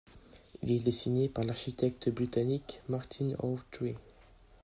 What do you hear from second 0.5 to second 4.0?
Il est dessiné par l'architecte britannique Martin Hawtree.